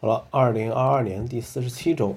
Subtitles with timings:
[0.00, 2.16] 好了，二零二二年第四十七周，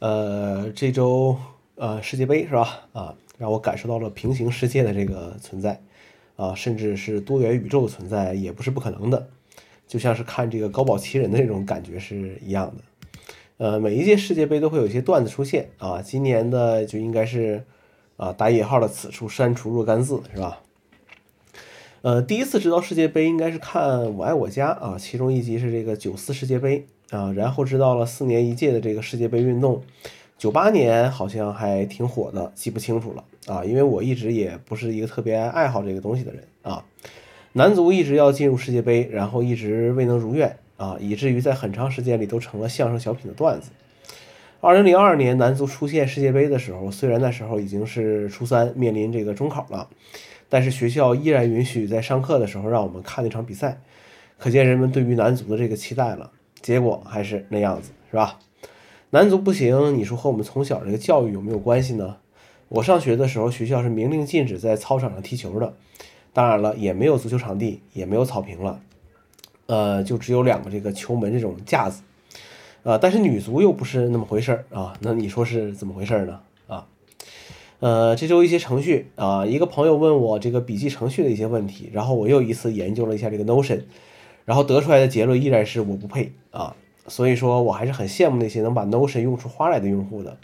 [0.00, 1.34] 呃，这周
[1.76, 2.80] 呃世界杯是吧？
[2.92, 5.80] 啊，让我感受到了平行世界的这个存在，
[6.36, 9.26] 啊，甚至是多元宇宙的存在也不是不可能的，
[9.88, 12.82] 就像是看这个高保奇人的那种感觉是一样的。
[13.56, 17.64] 呃，每一届世界杯都会有一些段子出现啊，今年的就应该是
[18.18, 20.60] 啊打引号的此处删除若干字是吧？
[22.04, 29.82] 呃，第一次知道世界杯应该是看《我爱我家》啊，其中一集是这个九四世界杯啊，然后知道了四年一届的这个世界杯运动，
[30.36, 36.84] 九八年好像还挺火的，记不清楚了啊，因为我一直也不是一个特别爱好这个东西的人啊。
[37.54, 43.70] 男足一直要进入世界杯，然后一直未能如愿啊，以至于在很长时间里都成了相声小品的段子。
[44.60, 49.88] 二零零二年男足出现世界杯的时候，虽然那时候已经是初三，面临这个中考了。
[50.54, 53.80] 但是学校依然允许在上课的时候让我们看那场比赛，
[54.38, 56.30] 可见人们对于男足的这个期待了。
[56.62, 58.38] 结果还是那样子，是吧？
[59.10, 62.18] 男足不行，你说和我们从小这个教育有没有关系呢？
[62.68, 65.74] 我上学的时候，学校是明令禁止在操场上踢球的，
[66.32, 68.80] 当然了，也没有足球场地，也没有草坪了，
[69.66, 72.00] 呃，就只有两个这个球门这种架子，
[72.84, 76.40] 呃，但是女足又不是那么回事儿啊，那你说是怎么回事儿呢？
[77.80, 83.82] 呃，这周一些程序啊，一个朋友问我这个笔记程序的一些问题，然后我又一次研究了一下这个 Notion，
[84.44, 86.74] 然后得出来的结论依然是我不配啊，
[87.08, 90.38] 所以说我还是很羡慕那些能把 Notion 用出花来的用户的，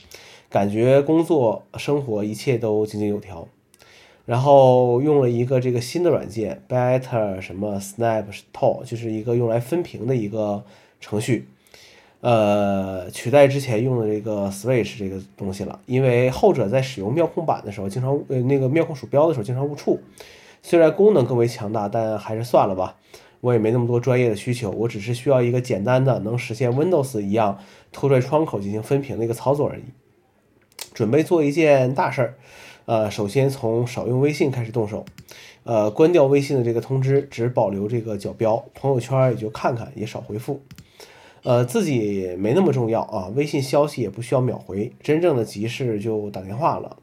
[0.50, 3.48] 感觉工作生活一切都井井有条。
[4.27, 10.62] 然后用了一个这个新的软件，Better 什么 Snapshot，就是一个用来分屏的一个
[11.00, 11.48] 程序。
[12.20, 19.98] 呃，取代之前用的这个 Switch 这个东西了，因为后者在使用妙控板的时候，经常呃那个妙控鼠标的时候经常误触。
[20.62, 22.96] 虽然功能更为强大，但还是算了吧。
[23.41, 27.58] 我也没那么多专业的需求，我只是需要一个简单的能实现 Windows 一样
[27.91, 29.84] 拖拽窗口进行分屏的一个操作而已。
[30.92, 32.34] 准备做一件大事儿，
[32.84, 35.06] 呃，首先从少用微信开始动手，
[35.64, 40.60] 呃，关掉微信的这个通知，只保留这个角标，朋友圈也就看看，也少回复。
[41.43, 46.97] 呃，自己没那么重要啊，微信消息也不需要秒回，真正的急事就打电话了。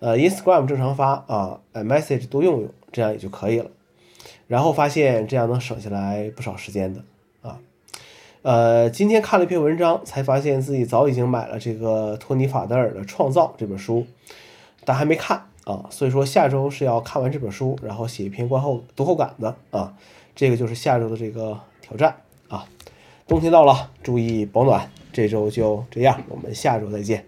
[0.00, 3.70] 呃，Instagram 正常发啊，message 多用用，这样也就可以了。
[4.46, 7.02] 然后发现这样能省下来不少时间的
[7.42, 7.58] 啊。
[8.42, 14.06] 呃，今天看了一篇文章，才发现自己早已经买了这个托尼·法德尔的《创造》这本书，
[14.84, 15.86] 但还没看啊。
[15.90, 19.94] 所以说下周是要看完这本书，然后写一篇观后读后感的啊。
[20.34, 22.16] 这个就是下周的这个挑战
[22.48, 22.64] 啊。
[23.28, 24.90] 冬天到了，注意保暖。
[25.12, 27.26] 这周就这样，我们下周再见。